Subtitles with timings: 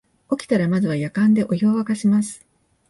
[0.31, 2.43] 起きたらまずはやかんでお湯をわかします